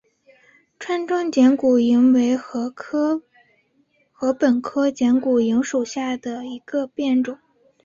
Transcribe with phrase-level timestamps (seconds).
[0.79, 2.73] 川中剪股颖为禾
[4.33, 7.37] 本科剪股颖属下的一个变种。